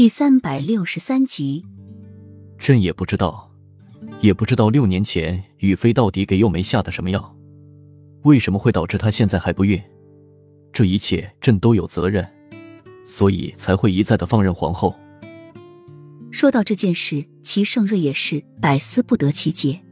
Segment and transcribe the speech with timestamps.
[0.00, 1.62] 第三百六十三集，
[2.58, 3.52] 朕也不知道，
[4.22, 7.36] 也不知道六年前雨飞到底给幼梅下的什么药，
[8.22, 9.78] 为什么会导致她现在还不孕？
[10.72, 12.26] 这一切朕都有责任，
[13.06, 14.96] 所以才会一再的放任皇后。
[16.30, 19.82] 说到这件事，齐盛瑞也是百思不得其解。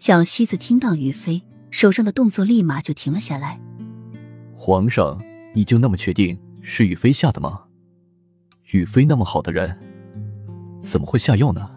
[0.00, 3.60] 小西子听到雨飞手上的动作，立马就停了下来。
[4.56, 5.16] 皇上，
[5.54, 7.62] 你就那么确定是雨飞下的吗？
[8.72, 9.78] 雨飞那么好的人，
[10.80, 11.70] 怎么会下药呢？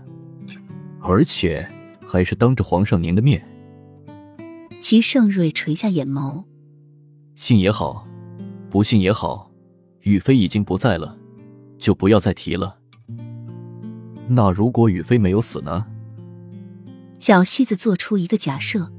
[1.02, 1.68] 而且
[2.08, 3.46] 还是当着皇上您的面。
[4.80, 6.46] 齐盛瑞垂下眼眸，
[7.36, 8.08] 信也好，
[8.70, 9.52] 不信也好，
[10.04, 11.18] 宇飞已经不在了，
[11.78, 12.78] 就不要再提了。
[14.30, 15.86] 那如果宇飞没有死呢？
[17.20, 18.90] 小西子做出一个假设。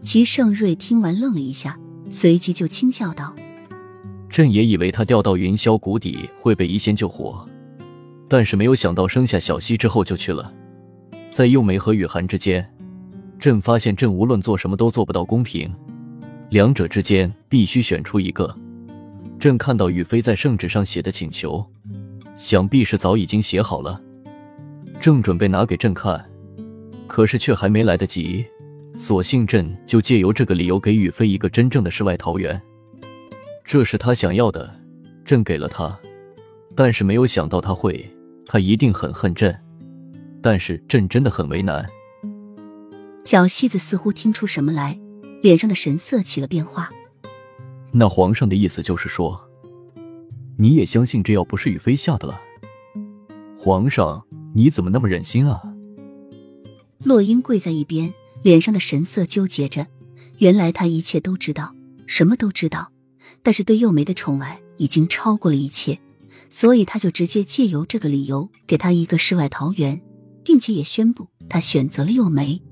[0.00, 3.34] 齐盛瑞听完愣了一下，随即就轻笑道。
[4.30, 7.44] 朕也以为他掉到云霄谷底会被医仙救活，
[8.28, 10.52] 但是没有想到生下小溪之后就去了。
[11.32, 12.64] 在幼梅和雨涵之间，
[13.40, 15.68] 朕发现朕无论做什么都做不到公平，
[16.48, 18.54] 两者之间必须选出一个。
[19.40, 21.66] 朕看到雨飞在圣旨上写的请求，
[22.36, 24.00] 想必是早已经写好了，
[25.00, 26.24] 正准备拿给朕看，
[27.08, 28.44] 可是却还没来得及，
[28.94, 32.60] 索性朕就借由这个理由给雨飞一个真正的世外桃源。
[33.70, 34.68] 这是他想要的，
[35.24, 35.96] 朕给了他，
[36.74, 38.04] 但是没有想到他会，
[38.44, 39.56] 他一定很恨朕，
[40.42, 41.88] 但是朕真的很为难。
[43.24, 44.98] 小西子似乎听出什么来，
[45.40, 46.90] 脸上的神色起了变化。
[47.92, 49.40] 那皇上的意思就是说，
[50.58, 52.40] 你也相信这药不是雨飞下的了？
[53.56, 55.62] 皇上，你怎么那么忍心啊？
[57.04, 58.12] 洛英跪在一边，
[58.42, 59.86] 脸上的神色纠结着。
[60.38, 61.72] 原来他一切都知道，
[62.08, 62.90] 什么都知道。
[63.42, 65.98] 但是对幼梅的宠爱已经超过了一切，
[66.48, 70.00] 所以他就直接借由这个理由给她一个世外桃源，
[70.44, 72.62] 并且也宣布他选择了幼梅。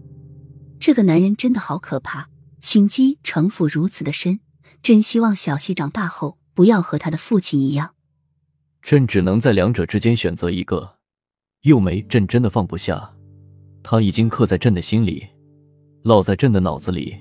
[0.81, 2.29] 这个男人真的好可怕，
[2.61, 4.41] 心机城府如此的深。
[4.81, 7.95] 真希望小希长大后不要和他的父亲一样。
[8.81, 10.97] 朕只能在两者之间选择一个。
[11.63, 13.13] 幼梅，朕真的放不下，
[13.83, 15.27] 他已经刻在朕的心里，
[16.05, 17.17] 烙在朕的脑子里。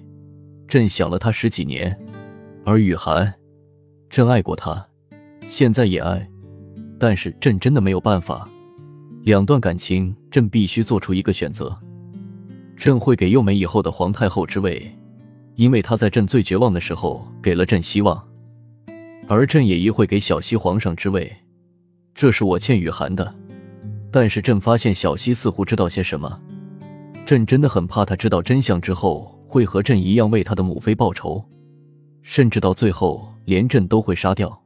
[0.67, 1.97] 朕想了他十几年。
[2.69, 3.33] 而雨涵，
[4.09, 4.85] 朕爱过他，
[5.47, 6.29] 现在也爱，
[6.99, 8.45] 但是朕真的没有办法。
[9.23, 11.73] 两段感情，朕必须做出一个选择。
[12.75, 14.93] 朕会给幼梅以后的皇太后之位，
[15.55, 18.21] 因为她在朕最绝望的时候给了朕希望。
[19.29, 21.33] 而朕也一会给小西皇上之位，
[22.13, 23.33] 这是我欠雨涵的。
[24.11, 26.37] 但是朕发现小西似乎知道些什么，
[27.25, 31.41] 朕真的很怕他知道真相之后会和朕一样为他的母妃报仇。
[32.29, 34.61] 甚至到最后，连朕都会杀掉。